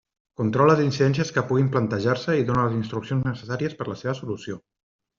Controla 0.39 0.71
les 0.71 0.79
incidències 0.85 1.33
que 1.35 1.43
puguin 1.51 1.69
plantejar-se 1.77 2.39
i 2.41 2.49
dóna 2.49 2.65
les 2.71 2.81
instruccions 2.81 3.31
necessàries 3.33 3.81
per 3.83 3.89
a 3.91 3.93
la 3.95 4.03
seva 4.05 4.21
solució. 4.25 4.63